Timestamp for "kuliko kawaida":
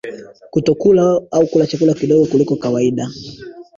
2.25-3.09